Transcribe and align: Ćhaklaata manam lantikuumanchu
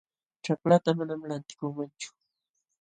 Ćhaklaata 0.43 0.89
manam 0.99 1.21
lantikuumanchu 1.29 2.09